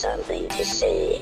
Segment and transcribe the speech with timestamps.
[0.00, 1.20] something to see.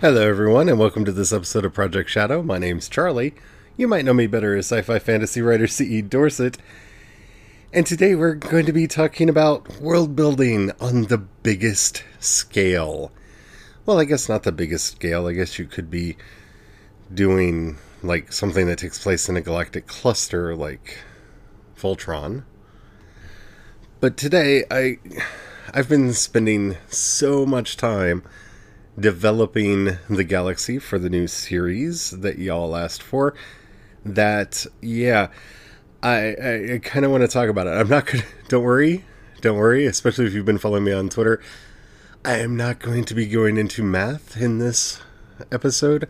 [0.00, 2.44] Hello, everyone, and welcome to this episode of Project Shadow.
[2.44, 3.34] My name's Charlie.
[3.76, 6.02] You might know me better as sci fi fantasy writer C.E.
[6.02, 6.58] Dorset.
[7.72, 13.12] And today we're going to be talking about world building on the biggest scale.
[13.86, 15.28] Well, I guess not the biggest scale.
[15.28, 16.16] I guess you could be
[17.14, 20.98] doing like something that takes place in a galactic cluster like
[21.78, 22.42] Voltron.
[24.00, 24.98] But today I
[25.72, 28.24] I've been spending so much time
[28.98, 33.32] developing the galaxy for the new series that y'all asked for
[34.04, 35.28] that yeah
[36.02, 37.70] i i, I kind of want to talk about it.
[37.70, 39.04] I'm not gonna don't worry
[39.40, 41.40] don't worry especially if you've been following me on twitter.
[42.24, 45.00] I am not going to be going into math in this
[45.50, 46.06] episode.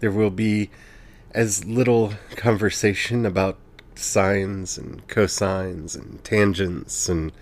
[0.00, 0.70] There will be
[1.30, 3.56] as little conversation about
[3.94, 7.32] sines and cosines and tangents and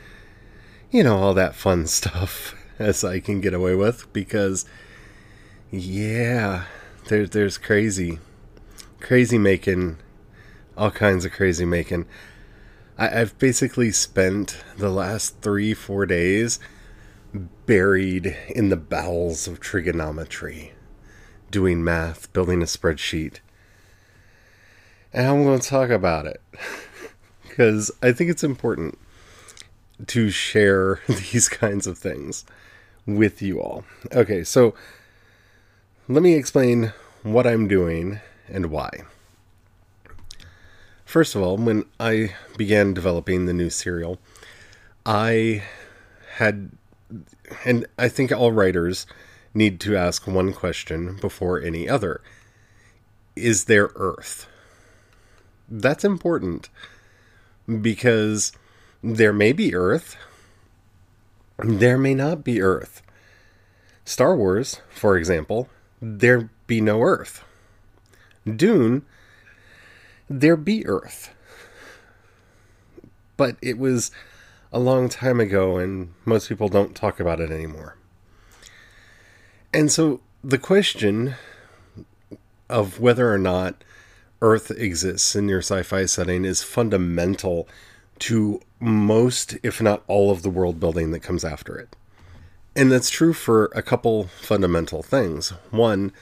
[0.93, 4.65] you know all that fun stuff as i can get away with because
[5.77, 6.65] yeah,
[7.09, 8.21] there, there's crazy,
[9.01, 9.99] crazy making,
[10.77, 12.07] all kinds of crazy making.
[12.99, 16.59] I, I've basically spent the last three, four days
[17.67, 20.73] buried in the bowels of trigonometry,
[21.51, 23.41] doing math, building a spreadsheet.
[25.13, 26.43] And I'm going to talk about it
[27.43, 28.99] because I think it's important
[30.07, 32.45] to share these kinds of things
[33.07, 33.85] with you all.
[34.13, 34.75] Okay, so
[36.09, 39.05] let me explain what I'm doing and why.
[41.05, 44.19] First of all, when I began developing the new serial,
[45.07, 45.63] I
[46.37, 46.71] had,
[47.65, 49.07] and I think all writers
[49.53, 52.21] need to ask one question before any other
[53.37, 54.49] Is there Earth?
[55.69, 56.69] That's important
[57.81, 58.53] because
[59.03, 60.17] there may be Earth,
[61.59, 63.03] there may not be Earth.
[64.05, 65.69] Star Wars, for example,
[66.01, 67.45] there be no Earth.
[68.45, 69.05] Dune,
[70.29, 71.35] there be Earth.
[73.37, 74.11] But it was
[74.73, 77.97] a long time ago, and most people don't talk about it anymore.
[79.73, 81.35] And so the question
[82.69, 83.83] of whether or not
[84.41, 87.69] Earth exists in your sci fi setting is fundamental
[88.21, 91.97] to most, if not all, of the world building that comes after it.
[92.77, 95.51] And that's true for a couple fundamental things.
[95.71, 96.13] One,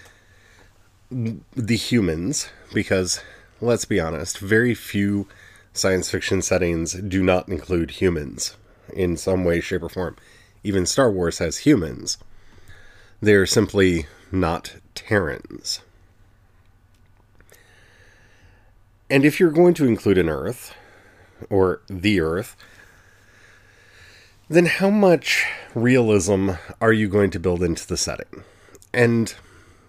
[1.10, 3.20] the humans, because
[3.62, 5.28] let's be honest, very few
[5.72, 8.56] science fiction settings do not include humans
[8.92, 10.16] in some way, shape, or form.
[10.64, 12.18] Even Star Wars has humans.
[13.20, 15.80] They're simply not Terrans.
[19.08, 20.74] And if you're going to include an Earth,
[21.50, 22.56] or the Earth,
[24.48, 25.44] then how much
[25.74, 26.50] realism
[26.80, 28.44] are you going to build into the setting?
[28.92, 29.34] And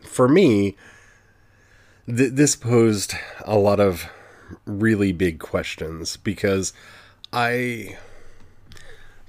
[0.02, 0.78] for me,
[2.08, 3.16] th- this posed
[3.46, 4.10] a lot of
[4.66, 6.74] really big questions because
[7.32, 7.98] I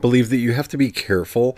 [0.01, 1.57] believe that you have to be careful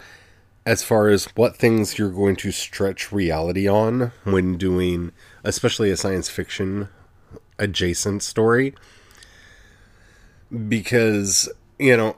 [0.65, 5.13] as far as what things you're going to stretch reality on when doing,
[5.45, 6.89] especially a science fiction
[7.59, 8.75] adjacent story.
[10.69, 11.49] Because
[11.79, 12.17] you know,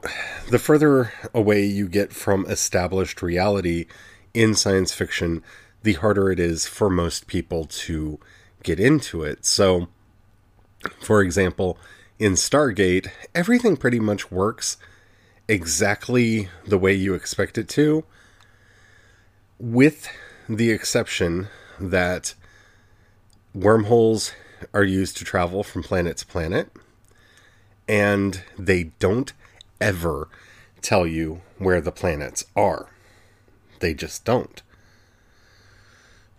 [0.49, 3.85] the further away you get from established reality
[4.33, 5.43] in science fiction,
[5.83, 8.19] the harder it is for most people to
[8.63, 9.45] get into it.
[9.45, 9.87] So,
[10.99, 11.77] for example,
[12.17, 14.77] in Stargate, everything pretty much works
[15.47, 18.03] exactly the way you expect it to,
[19.57, 20.09] with
[20.47, 21.47] the exception
[21.79, 22.35] that
[23.53, 24.33] wormholes
[24.73, 26.69] are used to travel from planet to planet,
[27.87, 29.33] and they don't
[29.81, 30.27] ever
[30.81, 32.89] tell you where the planets are.
[33.79, 34.61] They just don't.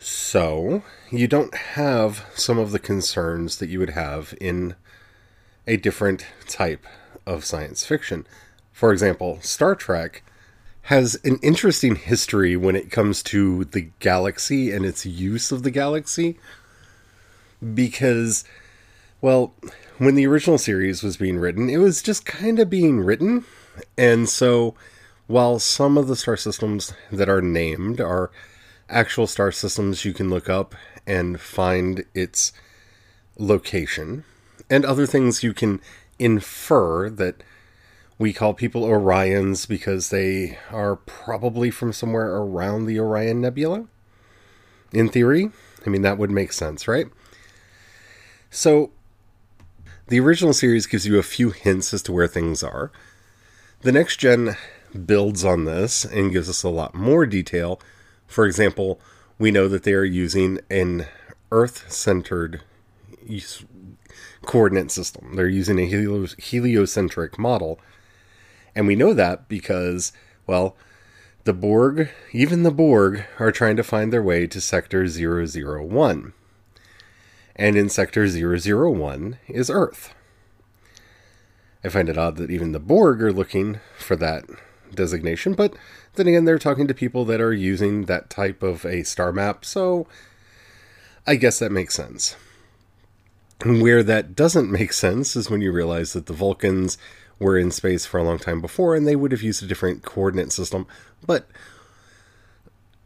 [0.03, 4.75] So, you don't have some of the concerns that you would have in
[5.67, 6.87] a different type
[7.27, 8.27] of science fiction.
[8.73, 10.23] For example, Star Trek
[10.85, 15.71] has an interesting history when it comes to the galaxy and its use of the
[15.71, 16.39] galaxy
[17.75, 18.45] because
[19.21, 19.53] well,
[19.99, 23.45] when the original series was being written, it was just kind of being written.
[23.99, 24.75] And so,
[25.27, 28.31] while some of the star systems that are named are
[28.91, 30.75] actual star systems you can look up
[31.07, 32.53] and find its
[33.39, 34.25] location,
[34.69, 35.81] and other things you can
[36.19, 37.43] infer that
[38.21, 43.87] We call people Orions because they are probably from somewhere around the Orion Nebula.
[44.93, 45.51] In theory,
[45.87, 47.07] I mean, that would make sense, right?
[48.51, 48.91] So,
[50.09, 52.93] the original series gives you a few hints as to where things are.
[53.81, 54.55] The next gen
[55.07, 57.81] builds on this and gives us a lot more detail.
[58.31, 59.01] For example,
[59.41, 61.07] we know that they are using an
[61.51, 62.63] Earth centered
[64.43, 65.35] coordinate system.
[65.35, 67.81] They're using a heliocentric model.
[68.73, 70.13] And we know that because,
[70.47, 70.77] well,
[71.43, 76.33] the Borg, even the Borg, are trying to find their way to Sector 001.
[77.57, 80.15] And in Sector 001 is Earth.
[81.83, 84.45] I find it odd that even the Borg are looking for that
[84.95, 85.75] designation, but
[86.15, 89.65] then again, they're talking to people that are using that type of a star map,
[89.65, 90.07] so
[91.27, 92.37] I guess that makes sense.
[93.65, 96.97] Where that doesn't make sense is when you realize that the Vulcans
[97.39, 100.03] were in space for a long time before and they would have used a different
[100.03, 100.87] coordinate system.
[101.27, 101.49] But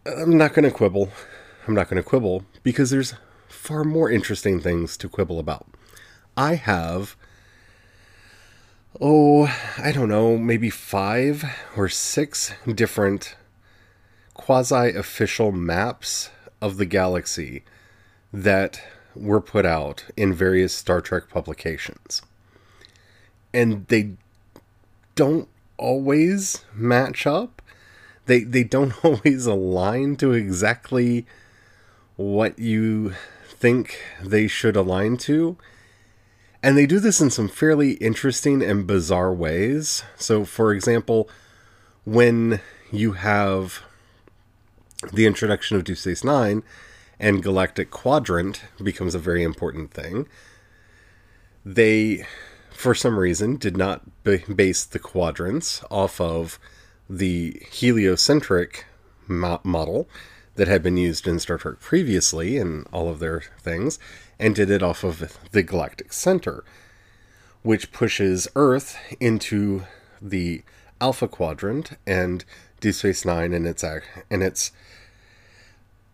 [0.06, 1.10] I'm not going to quibble.
[1.66, 3.14] I'm not going to quibble because there's
[3.48, 5.66] far more interesting things to quibble about.
[6.36, 7.16] I have,
[9.00, 9.46] oh,
[9.78, 11.44] I don't know, maybe five
[11.76, 13.36] or six different
[14.34, 16.30] quasi official maps
[16.60, 17.62] of the galaxy
[18.32, 18.80] that
[19.14, 22.22] were put out in various Star Trek publications.
[23.52, 24.12] And they
[25.14, 27.62] don't always match up.
[28.26, 31.26] They they don't always align to exactly
[32.16, 33.14] what you
[33.44, 35.56] think they should align to.
[36.64, 40.02] And they do this in some fairly interesting and bizarre ways.
[40.16, 41.28] So for example,
[42.04, 43.82] when you have
[45.12, 46.62] the introduction of Deep Space Nine,
[47.18, 50.26] and galactic quadrant becomes a very important thing.
[51.64, 52.26] They,
[52.70, 56.58] for some reason, did not b- base the quadrants off of
[57.08, 58.86] the heliocentric
[59.26, 60.08] mo- model
[60.56, 63.98] that had been used in Star Trek previously and all of their things,
[64.38, 66.64] and did it off of the galactic center,
[67.62, 69.84] which pushes Earth into
[70.20, 70.62] the
[71.00, 72.44] alpha quadrant and
[72.80, 74.72] Deep Space Nine and its and its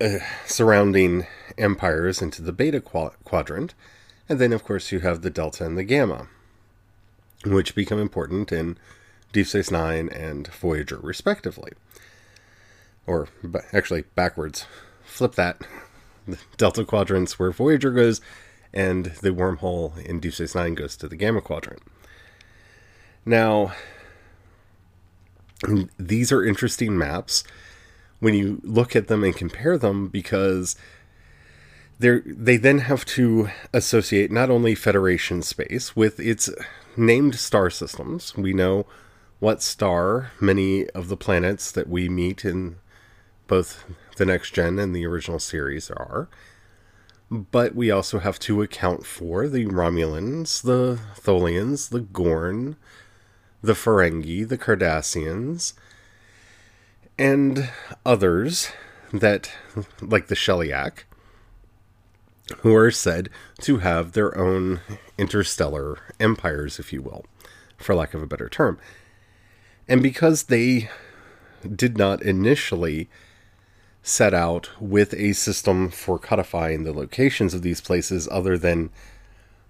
[0.00, 1.26] uh, surrounding
[1.58, 3.74] empires into the beta quadrant.
[4.28, 6.28] And then, of course, you have the delta and the gamma,
[7.44, 8.78] which become important in
[9.32, 11.72] Deep Space Nine and Voyager, respectively.
[13.06, 13.28] Or
[13.72, 14.66] actually, backwards.
[15.04, 15.60] Flip that.
[16.56, 18.20] Delta quadrants where Voyager goes,
[18.72, 21.82] and the wormhole in Deep Nine goes to the gamma quadrant.
[23.24, 23.72] Now,
[25.98, 27.44] these are interesting maps
[28.18, 30.76] when you look at them and compare them because
[31.98, 36.48] they they then have to associate not only Federation space with its
[36.96, 38.36] named star systems.
[38.36, 38.86] We know
[39.38, 42.76] what star many of the planets that we meet in
[43.46, 43.84] both
[44.20, 46.28] the next gen and the original series are.
[47.30, 52.76] But we also have to account for the Romulans, the Tholians, the Gorn,
[53.62, 55.72] the Ferengi, the Cardassians,
[57.18, 57.70] and
[58.04, 58.70] others
[59.10, 59.50] that,
[60.02, 61.04] like the Sheliak,
[62.58, 63.30] who are said
[63.62, 64.80] to have their own
[65.16, 67.24] interstellar empires, if you will,
[67.78, 68.78] for lack of a better term.
[69.88, 70.90] And because they
[71.74, 73.08] did not initially
[74.02, 78.90] set out with a system for codifying the locations of these places other than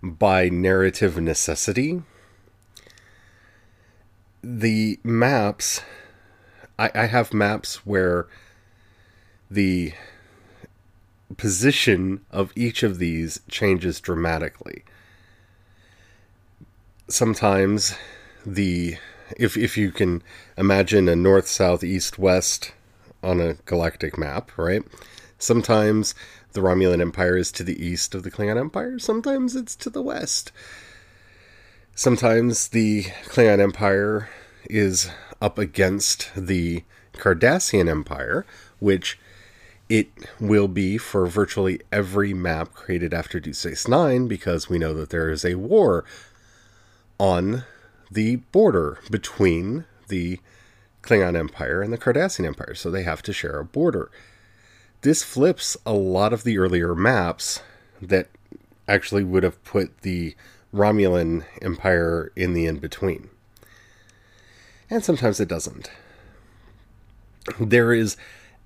[0.02, 2.02] by narrative necessity,
[4.42, 5.82] the maps
[6.80, 8.26] I, I have maps where
[9.50, 9.92] the
[11.36, 14.84] position of each of these changes dramatically.
[17.06, 17.94] Sometimes
[18.46, 18.96] the
[19.36, 20.22] if if you can
[20.56, 22.72] imagine a north south east west
[23.22, 24.82] on a galactic map, right?
[25.38, 26.14] Sometimes
[26.52, 30.02] the Romulan Empire is to the east of the Klingon Empire, sometimes it's to the
[30.02, 30.52] west.
[31.94, 34.28] Sometimes the Klingon Empire
[34.68, 35.10] is
[35.40, 36.84] up against the
[37.14, 38.46] Cardassian Empire,
[38.78, 39.18] which
[39.88, 40.08] it
[40.38, 45.10] will be for virtually every map created after Deep Space Nine, because we know that
[45.10, 46.04] there is a war
[47.18, 47.64] on
[48.10, 50.38] the border between the
[51.02, 54.10] Klingon Empire and the Cardassian Empire, so they have to share a border.
[55.02, 57.62] This flips a lot of the earlier maps
[58.02, 58.28] that
[58.86, 60.34] actually would have put the
[60.74, 63.30] Romulan Empire in the in between
[64.90, 65.90] and sometimes it doesn't.
[67.58, 68.16] There is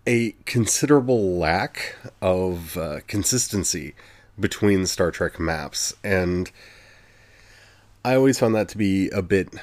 [0.06, 3.94] a considerable lack of uh, consistency
[4.40, 6.50] between Star Trek maps, and
[8.04, 9.54] I always found that to be a bit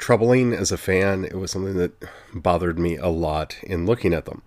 [0.00, 1.24] troubling as a fan.
[1.24, 1.92] It was something that
[2.34, 4.42] bothered me a lot in looking at them.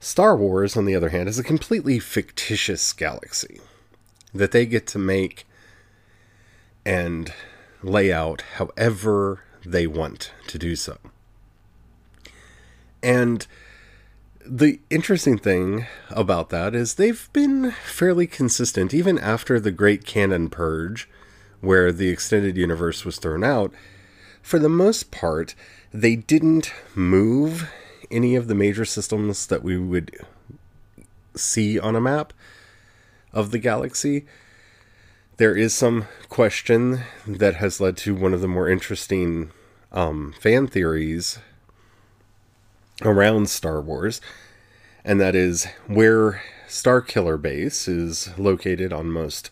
[0.00, 3.60] Star Wars, on the other hand, is a completely fictitious galaxy
[4.34, 5.46] that they get to make
[6.84, 7.32] and
[7.82, 10.98] lay out however they want to do so.
[13.02, 13.46] And
[14.44, 20.50] the interesting thing about that is they've been fairly consistent, even after the Great Canon
[20.50, 21.08] Purge,
[21.60, 23.72] where the extended universe was thrown out.
[24.42, 25.54] For the most part,
[25.92, 27.70] they didn't move
[28.10, 30.14] any of the major systems that we would
[31.34, 32.32] see on a map
[33.32, 34.26] of the galaxy.
[35.38, 39.50] There is some question that has led to one of the more interesting
[39.90, 41.38] um, fan theories
[43.00, 44.20] around Star Wars,
[45.04, 49.50] and that is where Starkiller Base is located on most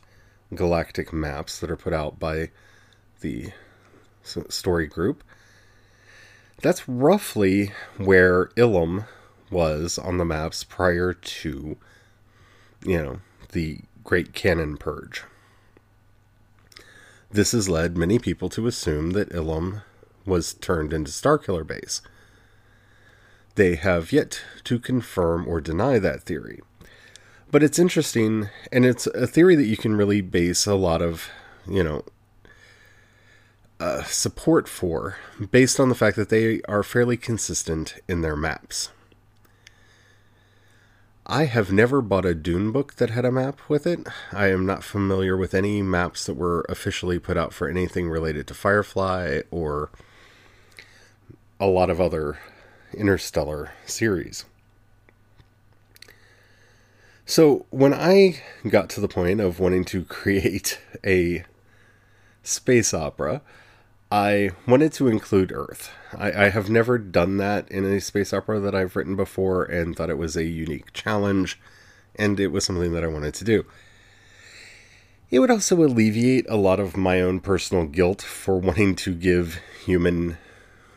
[0.55, 2.51] galactic maps that are put out by
[3.21, 3.53] the
[4.23, 5.25] story group.
[6.63, 9.07] That's roughly where Ilum
[9.51, 11.77] was on the maps prior to,
[12.85, 13.21] you know,
[13.53, 15.25] the Great Canon Purge.
[17.31, 19.83] This has led many people to assume that Ilum
[20.27, 22.03] was turned into Starkiller Base.
[23.55, 26.61] They have yet to confirm or deny that theory.
[27.51, 31.29] But it's interesting, and it's a theory that you can really base a lot of,
[31.67, 32.05] you know,
[33.81, 35.17] uh, support for
[35.51, 38.91] based on the fact that they are fairly consistent in their maps.
[41.27, 44.07] I have never bought a Dune book that had a map with it.
[44.33, 48.47] I am not familiar with any maps that were officially put out for anything related
[48.49, 49.91] to Firefly or
[51.61, 52.39] a lot of other
[52.93, 54.45] interstellar series.
[57.25, 61.45] So, when I got to the point of wanting to create a
[62.43, 63.43] space opera,
[64.11, 65.93] I wanted to include Earth.
[66.17, 69.95] I, I, have never done that in a space opera that I've written before and
[69.95, 71.61] thought it was a unique challenge,
[72.17, 73.65] and it was something that I wanted to do.
[75.31, 79.61] It would also alleviate a lot of my own personal guilt for wanting to give
[79.85, 80.39] human,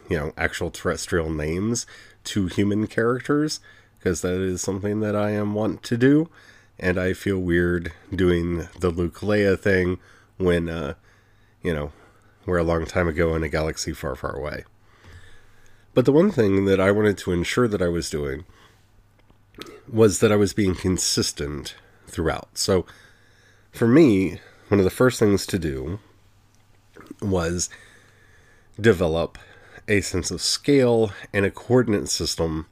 [0.10, 1.86] you know, actual terrestrial names
[2.24, 3.60] to human characters,
[4.00, 6.32] because that is something that I am want to do,
[6.80, 10.00] and I feel weird doing the Luke Leia thing
[10.38, 10.96] when, uh,
[11.62, 11.92] you know,
[12.46, 14.66] we're a long time ago in a galaxy far, far away.
[15.94, 18.46] But the one thing that I wanted to ensure that I was doing
[19.92, 21.76] was that I was being consistent
[22.08, 22.58] throughout.
[22.58, 22.86] So
[23.72, 26.00] for me, one of the first things to do
[27.22, 27.70] was
[28.80, 29.38] develop
[29.88, 32.68] a sense of scale and a coordinate system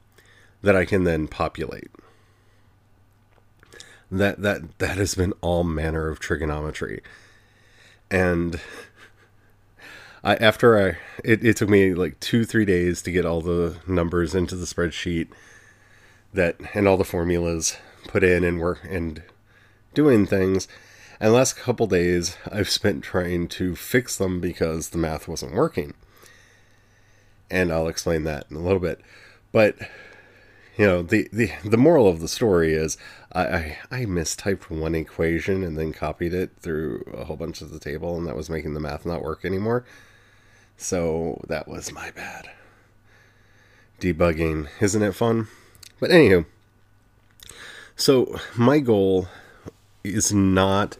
[0.62, 1.90] that I can then populate.
[4.10, 7.02] That that that has been all manner of trigonometry.
[8.10, 8.60] And
[10.24, 13.78] I after I it, it took me like two three days to get all the
[13.86, 15.28] numbers into the spreadsheet
[16.32, 17.76] that and all the formulas
[18.06, 19.22] put in and work and
[19.94, 20.68] doing things.
[21.20, 25.54] And the last couple days I've spent trying to fix them because the math wasn't
[25.54, 25.94] working.
[27.50, 29.00] And I'll explain that in a little bit.
[29.50, 29.76] But
[30.76, 32.96] you know the the, the moral of the story is
[33.32, 37.70] I, I, I mistyped one equation and then copied it through a whole bunch of
[37.70, 39.84] the table and that was making the math not work anymore
[40.82, 42.50] so that was my bad.
[44.00, 45.48] Debugging, isn't it fun?
[46.00, 46.44] But anywho,
[47.94, 49.28] so my goal
[50.02, 50.96] is not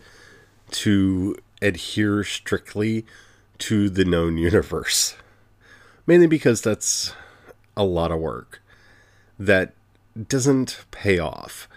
[0.70, 3.04] to adhere strictly
[3.58, 5.16] to the known universe.
[6.06, 7.12] Mainly because that's
[7.76, 8.60] a lot of work
[9.38, 9.74] that
[10.28, 11.68] doesn't pay off.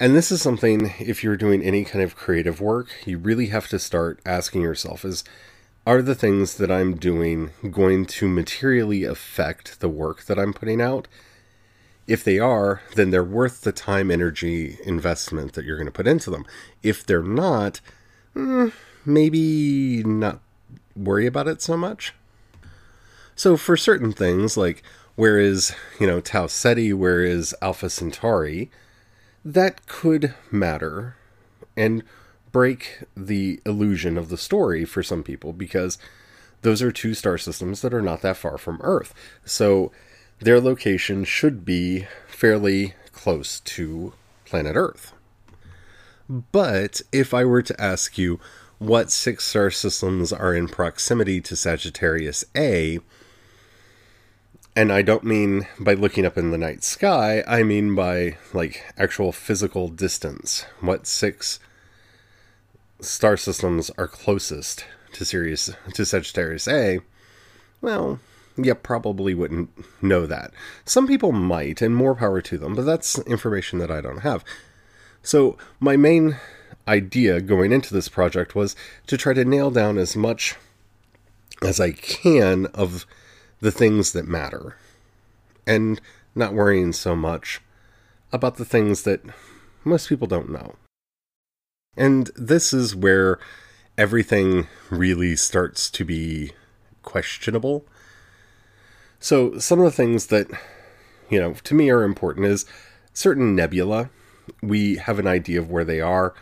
[0.00, 3.68] And this is something, if you're doing any kind of creative work, you really have
[3.68, 5.24] to start asking yourself is
[5.86, 10.80] are the things that I'm doing going to materially affect the work that I'm putting
[10.80, 11.08] out?
[12.06, 16.06] If they are, then they're worth the time, energy, investment that you're going to put
[16.06, 16.44] into them.
[16.82, 17.80] If they're not,
[18.34, 18.72] mm,
[19.04, 20.40] maybe not
[20.96, 22.14] worry about it so much.
[23.36, 24.82] So for certain things, like
[25.16, 28.70] where is, you know, Tau Ceti, where is Alpha Centauri,
[29.44, 31.16] that could matter.
[31.76, 32.02] And
[32.54, 35.98] break the illusion of the story for some people because
[36.62, 39.12] those are two star systems that are not that far from Earth.
[39.44, 39.90] So
[40.38, 44.12] their location should be fairly close to
[44.44, 45.12] planet Earth.
[46.28, 48.38] But if I were to ask you
[48.78, 53.00] what six star systems are in proximity to Sagittarius A,
[54.76, 58.84] and I don't mean by looking up in the night sky, I mean by like
[58.96, 60.66] actual physical distance.
[60.80, 61.58] What six
[63.00, 67.00] star systems are closest to Sirius to Sagittarius A,
[67.80, 68.20] well,
[68.56, 69.70] you probably wouldn't
[70.02, 70.52] know that.
[70.84, 74.44] Some people might, and more power to them, but that's information that I don't have.
[75.22, 76.36] So, my main
[76.86, 80.56] idea going into this project was to try to nail down as much
[81.62, 83.06] as I can of
[83.60, 84.76] the things that matter
[85.66, 86.00] and
[86.34, 87.60] not worrying so much
[88.32, 89.22] about the things that
[89.84, 90.74] most people don't know.
[91.96, 93.38] And this is where
[93.96, 96.52] everything really starts to be
[97.02, 97.84] questionable.
[99.20, 100.48] So, some of the things that,
[101.30, 102.66] you know, to me are important is
[103.12, 104.10] certain nebula.
[104.60, 106.34] We have an idea of where they are,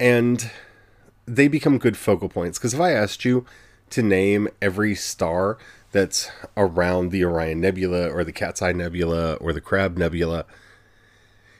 [0.00, 0.50] and
[1.26, 2.58] they become good focal points.
[2.58, 3.44] Because if I asked you
[3.90, 5.58] to name every star
[5.92, 10.44] that's around the Orion Nebula or the Cat's Eye Nebula or the Crab Nebula,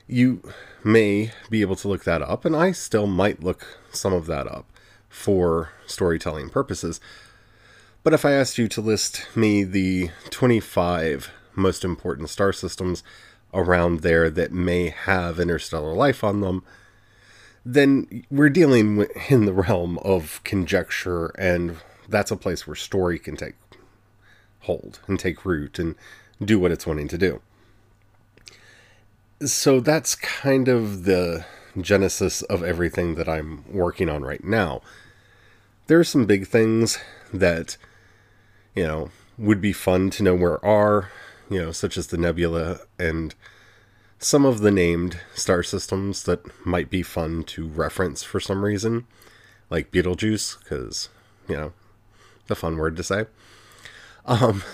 [0.09, 0.43] you
[0.83, 4.47] may be able to look that up, and I still might look some of that
[4.47, 4.67] up
[5.09, 7.01] for storytelling purposes.
[8.03, 13.03] But if I asked you to list me the 25 most important star systems
[13.53, 16.65] around there that may have interstellar life on them,
[17.65, 21.77] then we're dealing in the realm of conjecture, and
[22.09, 23.57] that's a place where story can take
[24.61, 25.95] hold and take root and
[26.43, 27.43] do what it's wanting to do.
[29.45, 31.45] So that's kind of the
[31.81, 34.83] genesis of everything that I'm working on right now.
[35.87, 36.99] There are some big things
[37.33, 37.77] that,
[38.75, 41.11] you know, would be fun to know where are,
[41.49, 43.35] you know, such as the nebula and
[44.19, 49.07] some of the named star systems that might be fun to reference for some reason,
[49.71, 51.11] like Betelgeuse, because,
[51.49, 51.73] you know,
[52.49, 53.27] the fun word to say.
[54.27, 54.65] Um,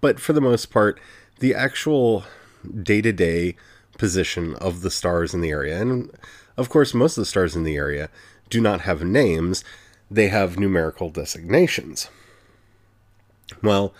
[0.00, 0.98] but for the most part,
[1.40, 2.24] the actual
[2.82, 3.54] day to day
[4.02, 6.10] position of the stars in the area, and
[6.56, 8.10] of course, most of the stars in the area
[8.50, 9.62] do not have names,
[10.10, 12.08] they have numerical designations.
[13.62, 13.94] Well,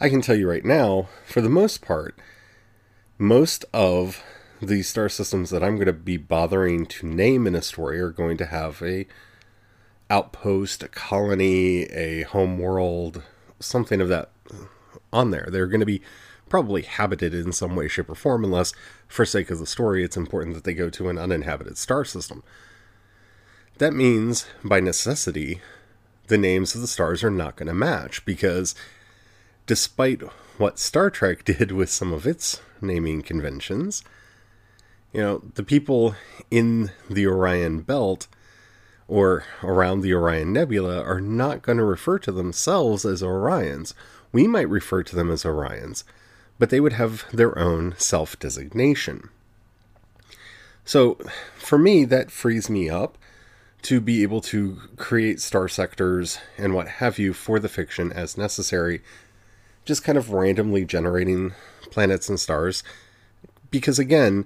[0.00, 2.18] I can tell you right now, for the most part,
[3.16, 4.24] most of
[4.60, 8.10] the star systems that I'm going to be bothering to name in a story are
[8.10, 9.06] going to have a
[10.10, 13.22] outpost, a colony, a home world,
[13.60, 14.32] something of that
[15.12, 15.46] on there.
[15.48, 16.02] They're going to be
[16.52, 18.74] probably habited in some way, shape, or form, unless,
[19.08, 22.42] for sake of the story, it's important that they go to an uninhabited star system.
[23.78, 25.62] That means, by necessity,
[26.26, 28.74] the names of the stars are not going to match because,
[29.64, 30.20] despite
[30.58, 34.04] what Star Trek did with some of its naming conventions,
[35.10, 36.16] you know, the people
[36.50, 38.28] in the Orion Belt
[39.08, 43.94] or around the Orion Nebula are not going to refer to themselves as Orions.
[44.32, 46.04] We might refer to them as Orions,
[46.62, 49.30] but they would have their own self designation.
[50.84, 51.18] So,
[51.56, 53.18] for me, that frees me up
[53.82, 58.38] to be able to create star sectors and what have you for the fiction as
[58.38, 59.02] necessary,
[59.84, 61.52] just kind of randomly generating
[61.90, 62.84] planets and stars.
[63.72, 64.44] Because again,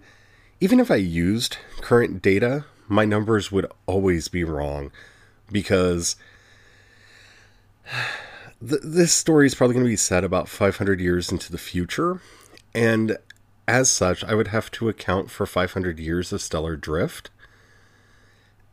[0.58, 4.90] even if I used current data my numbers would always be wrong
[5.52, 6.16] because
[8.60, 12.20] th- this story is probably going to be set about 500 years into the future.
[12.74, 13.16] And
[13.68, 17.30] as such, I would have to account for 500 years of stellar drift.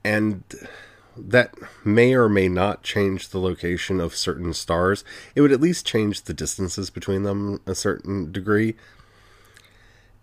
[0.03, 0.43] And
[1.15, 1.53] that
[1.85, 5.03] may or may not change the location of certain stars.
[5.35, 8.75] It would at least change the distances between them a certain degree.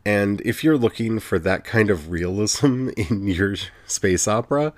[0.05, 4.73] And if you're looking for that kind of realism in your space opera,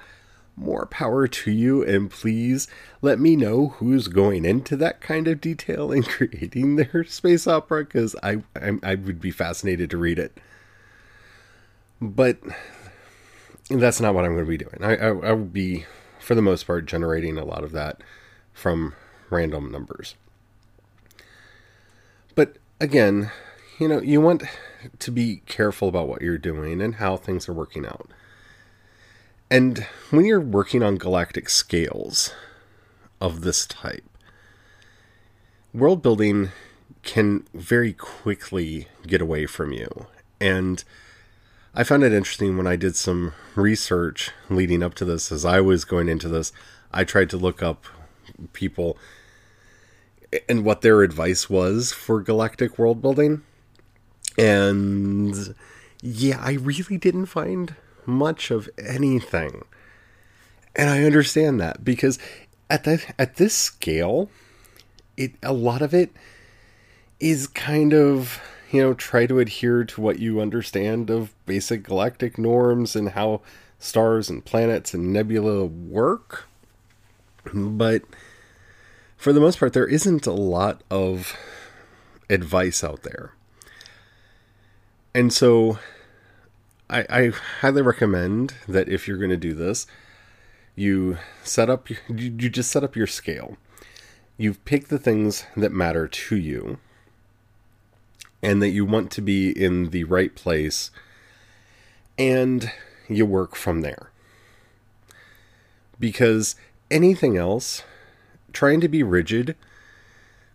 [0.57, 2.69] more power to you, and please
[3.01, 7.85] let me know who's going into that kind of detail in creating their space opera,
[7.85, 10.39] because I, I, I would be fascinated to read it.
[12.01, 12.39] But
[13.71, 14.79] that's not what I'm going to be doing.
[14.83, 15.87] I, I, I will be,
[16.19, 18.03] for the most part, generating a lot of that
[18.53, 18.95] from
[19.31, 20.15] random numbers.
[22.35, 23.31] But again,
[23.79, 24.43] you know, you want
[24.99, 28.11] to be careful about what you're doing and how things are working out.
[29.53, 32.33] And when you're working on galactic scales
[33.21, 34.09] of this type,
[35.75, 36.53] world building
[37.03, 40.07] can very quickly get away from you.
[40.41, 40.83] And
[41.75, 45.31] I found it interesting when I did some research leading up to this.
[45.31, 46.51] As I was going into this,
[46.91, 47.85] I tried to look up
[48.55, 48.97] people
[50.49, 53.43] and what their advice was for galactic world building.
[54.39, 55.55] And
[56.01, 59.65] yeah, I really didn't find much of anything.
[60.75, 62.19] And I understand that because
[62.71, 64.31] at that at this scale,
[65.17, 66.11] it a lot of it
[67.21, 72.39] is kind of, you know, try to adhere to what you understand of basic galactic
[72.39, 73.43] norms and how
[73.79, 76.47] stars and planets and nebula work.
[77.53, 78.03] But
[79.17, 81.37] for the most part, there isn't a lot of
[82.31, 83.35] advice out there.
[85.15, 85.79] And so
[86.93, 89.87] I, I highly recommend that if you're going to do this,
[90.77, 93.57] you set up, you, you just set up your scale.
[94.37, 96.79] You pick the things that matter to you
[98.43, 100.91] and that you want to be in the right place,
[102.19, 102.73] and
[103.09, 104.11] you work from there.
[106.01, 106.57] Because
[106.91, 107.85] anything else,
[108.53, 109.55] trying to be rigid,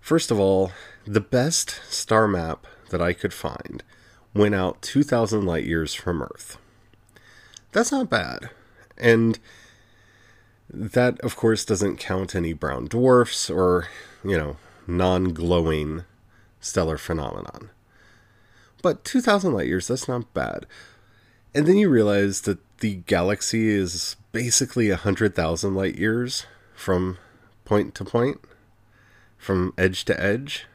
[0.02, 0.74] first of all,
[1.06, 3.84] the best star map that I could find
[4.38, 6.58] went out 2,000 light years from Earth.
[7.72, 8.50] That's not bad.
[8.98, 9.40] And
[10.70, 13.88] that, of course, doesn't count any brown dwarfs or,
[14.24, 16.04] you know, non glowing
[16.60, 17.70] stellar phenomenon.
[18.82, 20.66] But 2,000 light years, that's not bad.
[21.54, 26.46] And then you realize that the galaxy is basically 100,000 light years
[26.76, 27.18] from
[27.66, 28.40] point to point,
[29.38, 30.66] from edge to edge,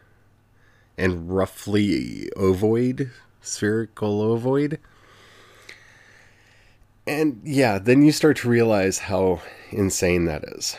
[0.98, 3.10] and roughly ovoid,
[3.42, 4.78] spherical ovoid.
[7.06, 10.76] And yeah, then you start to realize how insane that is.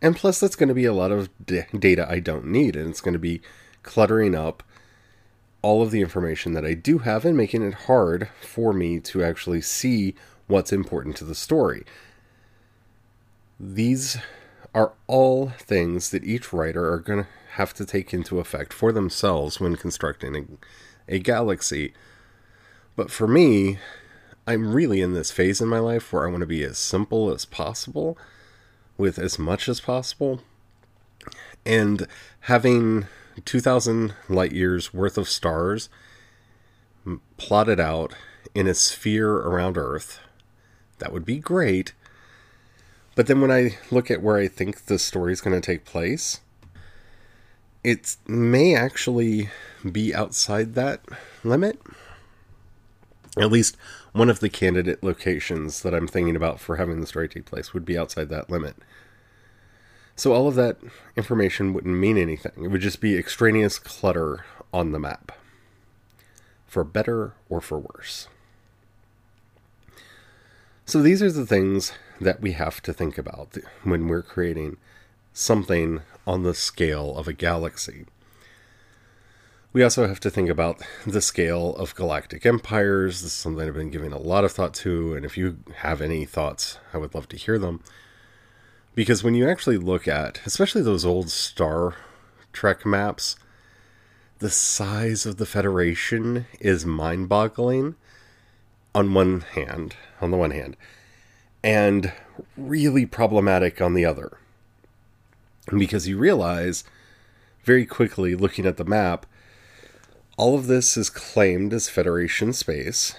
[0.00, 2.88] And plus, that's going to be a lot of d- data I don't need, and
[2.88, 3.40] it's going to be
[3.82, 4.62] cluttering up
[5.60, 9.24] all of the information that I do have and making it hard for me to
[9.24, 10.14] actually see
[10.46, 11.84] what's important to the story.
[13.58, 14.18] These
[14.74, 18.92] are all things that each writer are going to have to take into effect for
[18.92, 20.58] themselves when constructing
[21.08, 21.94] a, galaxy.
[22.96, 23.78] But for me,
[24.46, 27.32] I'm really in this phase in my life where I want to be as simple
[27.32, 28.16] as possible
[28.96, 30.40] with as much as possible.
[31.64, 32.06] And
[32.40, 33.06] having
[33.44, 35.88] 2,000 light years worth of stars
[37.36, 38.14] plotted out
[38.54, 40.20] in a sphere around Earth,
[40.98, 41.92] that would be great.
[43.14, 45.84] But then when I look at where I think the story is going to take
[45.84, 46.40] place,
[47.84, 49.50] it may actually
[49.90, 51.00] be outside that
[51.44, 51.80] limit.
[53.38, 53.76] At least
[54.12, 57.72] one of the candidate locations that I'm thinking about for having the story take place
[57.72, 58.76] would be outside that limit.
[60.16, 60.78] So all of that
[61.16, 62.64] information wouldn't mean anything.
[62.64, 65.30] It would just be extraneous clutter on the map.
[66.66, 68.28] For better or for worse.
[70.84, 74.78] So these are the things that we have to think about when we're creating
[75.32, 78.06] something on the scale of a galaxy.
[79.70, 83.20] We also have to think about the scale of galactic empires.
[83.20, 86.00] This is something I've been giving a lot of thought to, and if you have
[86.00, 87.82] any thoughts, I would love to hear them.
[88.94, 91.96] Because when you actually look at, especially those old Star
[92.54, 93.36] Trek maps,
[94.38, 97.94] the size of the Federation is mind boggling
[98.94, 100.78] on one hand, on the one hand,
[101.62, 102.14] and
[102.56, 104.38] really problematic on the other.
[105.66, 106.84] Because you realize
[107.64, 109.26] very quickly, looking at the map,
[110.38, 113.14] all of this is claimed as Federation space,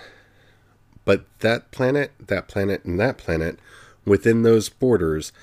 [1.04, 3.60] but that planet, that planet, and that planet
[4.06, 5.34] within those borders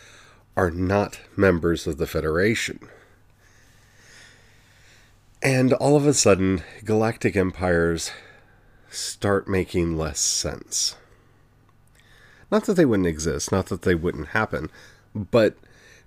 [0.56, 2.80] are not members of the Federation.
[5.42, 8.10] And all of a sudden, galactic empires
[8.90, 10.96] start making less sense.
[12.50, 14.70] Not that they wouldn't exist, not that they wouldn't happen,
[15.14, 15.58] but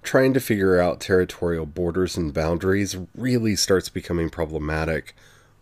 [0.01, 5.13] trying to figure out territorial borders and boundaries really starts becoming problematic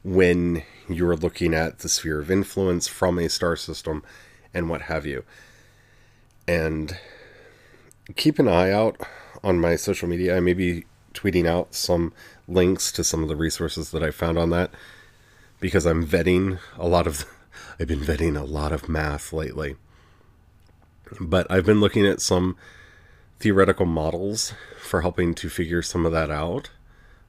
[0.03, 4.03] when you're looking at the sphere of influence from a star system
[4.53, 5.23] and what have you.
[6.47, 6.97] And
[8.15, 8.99] keep an eye out
[9.43, 10.37] on my social media.
[10.37, 12.13] I may be tweeting out some
[12.47, 14.71] links to some of the resources that I found on that
[15.59, 17.25] because I'm vetting a lot of
[17.79, 19.75] I've been vetting a lot of math lately.
[21.19, 22.55] But I've been looking at some
[23.39, 26.69] theoretical models for helping to figure some of that out.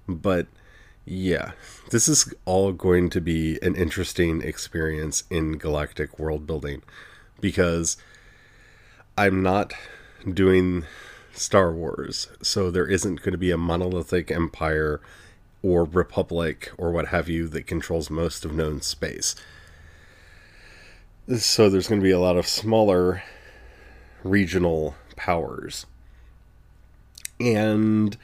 [0.08, 0.46] But
[1.10, 1.52] yeah,
[1.90, 6.82] this is all going to be an interesting experience in galactic world building
[7.40, 7.96] because
[9.16, 9.72] I'm not
[10.30, 10.84] doing
[11.32, 15.00] Star Wars, so there isn't going to be a monolithic empire
[15.62, 19.34] or republic or what have you that controls most of known space.
[21.38, 23.22] So there's going to be a lot of smaller
[24.22, 25.86] regional powers.
[27.40, 28.16] And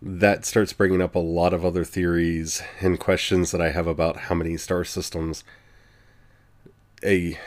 [0.00, 4.16] that starts bringing up a lot of other theories and questions that I have about
[4.16, 5.44] how many star systems
[7.04, 7.38] a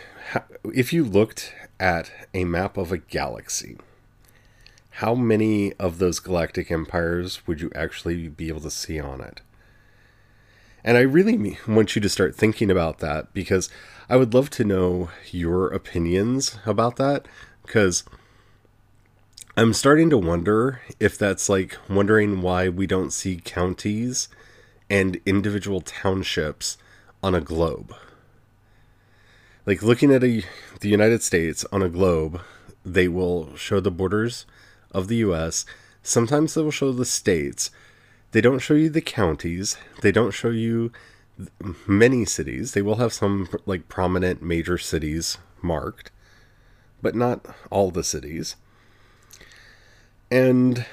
[0.73, 3.77] if you looked at a map of a galaxy,
[4.91, 9.41] how many of those galactic empires would you actually be able to see on it?
[10.83, 13.69] And I really want you to start thinking about that because
[14.09, 17.27] I would love to know your opinions about that
[17.65, 18.03] because
[19.57, 24.29] I'm starting to wonder if that's like wondering why we don't see counties
[24.89, 26.77] and individual townships
[27.21, 27.93] on a globe.
[29.65, 30.43] Like looking at a,
[30.79, 32.39] the United States on a globe,
[32.85, 34.45] they will show the borders
[34.91, 35.65] of the US.
[36.01, 37.71] Sometimes they will show the states.
[38.31, 39.77] They don't show you the counties.
[40.01, 40.93] They don't show you
[41.85, 42.71] many cities.
[42.71, 46.09] They will have some like prominent major cities marked,
[47.01, 48.55] but not all the cities.
[50.31, 50.85] And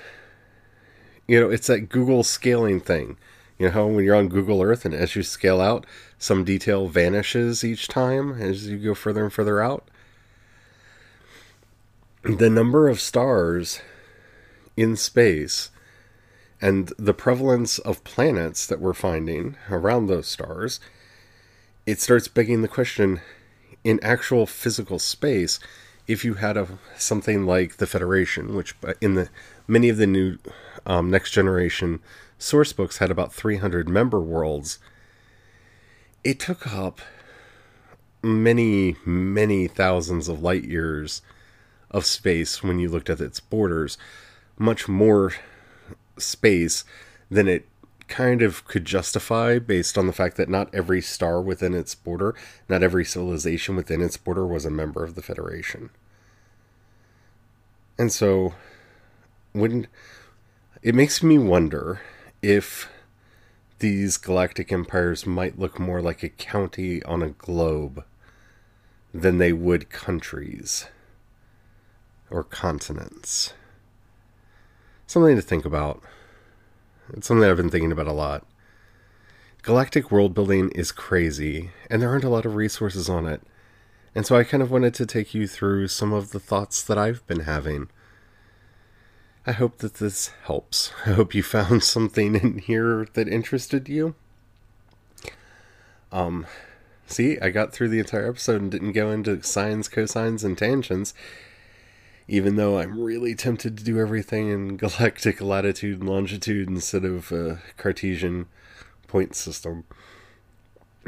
[1.28, 3.16] you know, it's that Google scaling thing.
[3.58, 5.84] You know how when you're on Google Earth and as you scale out,
[6.18, 9.88] some detail vanishes each time as you go further and further out?
[12.22, 13.80] The number of stars
[14.76, 15.70] in space
[16.60, 20.80] and the prevalence of planets that we're finding around those stars,
[21.86, 23.20] it starts begging the question
[23.84, 25.60] in actual physical space,
[26.08, 26.66] if you had a
[26.96, 29.28] something like the Federation, which in the
[29.68, 30.38] many of the new
[30.86, 32.00] um, next generation
[32.38, 34.78] source books had about 300 member worlds,
[36.24, 37.00] it took up
[38.22, 41.22] many many thousands of light years
[41.90, 43.98] of space when you looked at its borders,
[44.58, 45.34] much more
[46.16, 46.84] space
[47.30, 47.68] than it
[48.08, 52.34] kind of could justify based on the fact that not every star within its border,
[52.68, 55.90] not every civilization within its border was a member of the Federation.
[57.98, 58.54] And so
[59.52, 59.86] when
[60.82, 62.00] it makes me wonder
[62.42, 62.88] if
[63.80, 68.04] these galactic empires might look more like a county on a globe
[69.14, 70.86] than they would countries
[72.30, 73.54] or continents.
[75.06, 76.02] Something to think about.
[77.14, 78.46] It's something I've been thinking about a lot.
[79.62, 83.42] Galactic world building is crazy, and there aren't a lot of resources on it.
[84.14, 86.98] And so I kind of wanted to take you through some of the thoughts that
[86.98, 87.88] I've been having.
[89.46, 90.92] I hope that this helps.
[91.06, 94.14] I hope you found something in here that interested you.
[96.10, 96.46] Um,
[97.06, 101.14] see, I got through the entire episode and didn't go into sines, cosines, and tangents
[102.28, 107.32] even though I'm really tempted to do everything in galactic latitude and longitude instead of
[107.32, 108.46] a Cartesian
[109.06, 109.84] point system.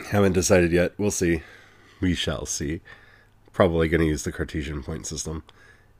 [0.09, 0.95] Haven't decided yet.
[0.97, 1.43] We'll see.
[2.01, 2.81] We shall see.
[3.53, 5.45] Probably going to use the Cartesian point system.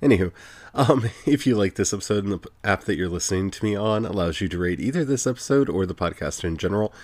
[0.03, 0.33] Anywho,
[0.75, 4.07] um, if you like this episode and the app that you're listening to me on
[4.07, 6.95] allows you to rate either this episode or the podcast in general,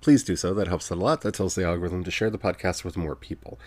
[0.00, 0.54] please do so.
[0.54, 1.20] That helps out a lot.
[1.20, 3.58] That tells the algorithm to share the podcast with more people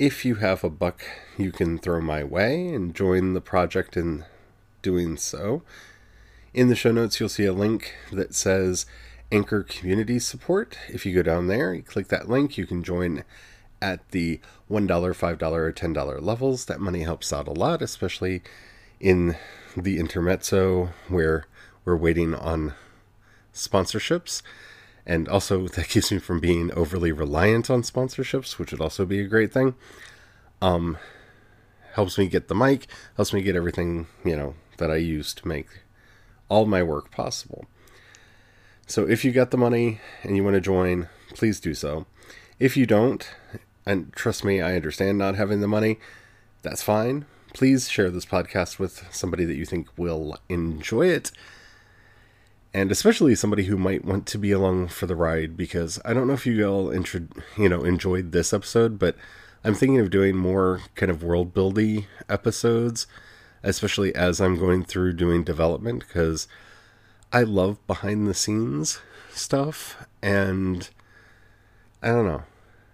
[0.00, 1.04] if you have a buck
[1.36, 4.24] you can throw my way and join the project in
[4.80, 5.62] doing so,
[6.54, 8.86] in the show notes you'll see a link that says
[9.30, 10.78] Anchor Community Support.
[10.88, 13.24] If you go down there, you click that link, you can join
[13.82, 16.64] at the $1, $5, or $10 levels.
[16.64, 18.40] That money helps out a lot, especially
[19.00, 19.36] in
[19.76, 21.44] the intermezzo where
[21.84, 22.72] we're waiting on
[23.52, 24.40] sponsorships.
[25.10, 29.20] And also, that keeps me from being overly reliant on sponsorships, which would also be
[29.20, 29.74] a great thing.
[30.62, 30.98] Um,
[31.94, 35.48] helps me get the mic, helps me get everything, you know, that I use to
[35.48, 35.66] make
[36.48, 37.64] all my work possible.
[38.86, 42.06] So if you got the money and you want to join, please do so.
[42.60, 43.28] If you don't,
[43.84, 45.98] and trust me, I understand not having the money,
[46.62, 47.24] that's fine.
[47.52, 51.32] Please share this podcast with somebody that you think will enjoy it
[52.72, 56.28] and especially somebody who might want to be along for the ride because I don't
[56.28, 59.16] know if you all intro, you know enjoyed this episode, but
[59.64, 63.06] I'm thinking of doing more kind of world buildy episodes,
[63.62, 66.46] especially as I'm going through doing development because
[67.32, 69.00] I love behind the scenes
[69.32, 70.88] stuff and
[72.02, 72.44] I don't know.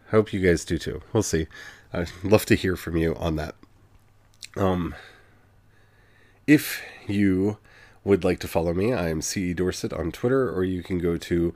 [0.08, 1.02] I hope you guys do too.
[1.12, 1.46] We'll see.
[1.92, 3.54] I'd love to hear from you on that.
[4.56, 4.94] Um
[6.46, 7.58] if you
[8.06, 11.16] would like to follow me, I am CE Dorset on Twitter, or you can go
[11.16, 11.52] to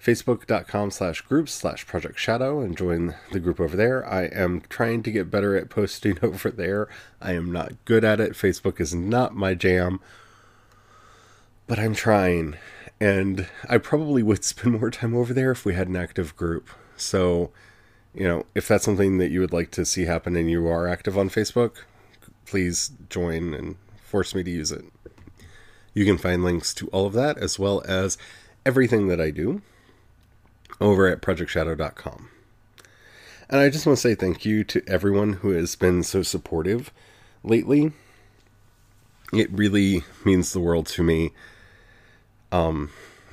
[0.00, 4.06] facebook.com slash groups slash project shadow and join the group over there.
[4.08, 6.88] I am trying to get better at posting over there.
[7.20, 8.34] I am not good at it.
[8.34, 9.98] Facebook is not my jam,
[11.66, 12.54] but I'm trying.
[13.00, 16.68] And I probably would spend more time over there if we had an active group.
[16.96, 17.50] So,
[18.14, 20.86] you know, if that's something that you would like to see happen and you are
[20.86, 21.78] active on Facebook,
[22.44, 24.84] please join and force me to use it.
[25.96, 28.18] You can find links to all of that as well as
[28.66, 29.62] everything that I do
[30.78, 32.28] over at projectshadow.com.
[33.48, 36.92] And I just want to say thank you to everyone who has been so supportive
[37.42, 37.92] lately.
[39.32, 41.32] It really means the world to me.
[42.52, 42.90] Um,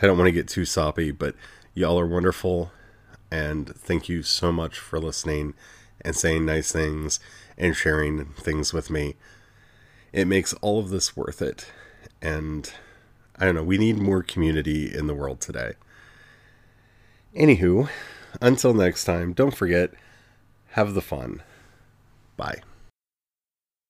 [0.00, 1.34] I don't want to get too soppy, but
[1.74, 2.70] y'all are wonderful.
[3.32, 5.54] And thank you so much for listening
[6.02, 7.18] and saying nice things
[7.58, 9.16] and sharing things with me
[10.12, 11.66] It makes all of this worth it.
[12.22, 12.70] And
[13.38, 15.74] I don't know, we need more community in the world today.
[17.34, 17.88] Anywho,
[18.40, 19.90] until next time, don't forget,
[20.70, 21.42] have the fun.
[22.36, 22.62] Bye.